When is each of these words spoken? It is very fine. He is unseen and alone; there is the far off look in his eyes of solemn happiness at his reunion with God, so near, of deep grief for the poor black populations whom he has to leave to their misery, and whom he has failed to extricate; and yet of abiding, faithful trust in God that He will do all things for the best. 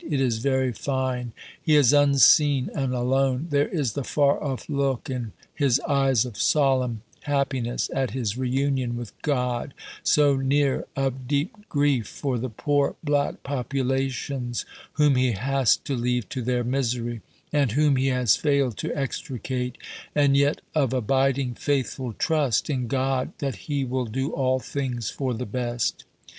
It 0.09 0.19
is 0.19 0.39
very 0.39 0.73
fine. 0.73 1.31
He 1.61 1.75
is 1.75 1.93
unseen 1.93 2.71
and 2.73 2.91
alone; 2.91 3.49
there 3.51 3.67
is 3.67 3.93
the 3.93 4.03
far 4.03 4.43
off 4.43 4.67
look 4.67 5.11
in 5.11 5.31
his 5.53 5.79
eyes 5.81 6.25
of 6.25 6.37
solemn 6.41 7.03
happiness 7.25 7.87
at 7.93 8.09
his 8.09 8.35
reunion 8.35 8.97
with 8.97 9.13
God, 9.21 9.75
so 10.01 10.37
near, 10.37 10.87
of 10.95 11.27
deep 11.27 11.55
grief 11.69 12.07
for 12.07 12.39
the 12.39 12.49
poor 12.49 12.95
black 13.03 13.43
populations 13.43 14.65
whom 14.93 15.17
he 15.17 15.33
has 15.33 15.77
to 15.77 15.95
leave 15.95 16.27
to 16.29 16.41
their 16.41 16.63
misery, 16.63 17.21
and 17.53 17.73
whom 17.73 17.95
he 17.95 18.07
has 18.07 18.35
failed 18.35 18.77
to 18.77 18.91
extricate; 18.97 19.77
and 20.15 20.35
yet 20.35 20.61
of 20.73 20.93
abiding, 20.93 21.53
faithful 21.53 22.13
trust 22.13 22.71
in 22.71 22.87
God 22.87 23.33
that 23.37 23.67
He 23.69 23.85
will 23.85 24.05
do 24.05 24.31
all 24.31 24.57
things 24.57 25.11
for 25.11 25.35
the 25.35 25.45
best. 25.45 26.05